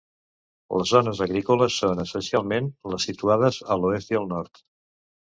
Les 0.81 0.87
zones 0.91 1.19
agrícoles 1.25 1.75
són, 1.81 2.01
essencialment, 2.03 2.69
les 2.93 3.05
situades 3.09 3.59
a 3.75 3.77
l'oest 3.83 4.15
i 4.15 4.19
al 4.21 4.27
nord. 4.33 4.63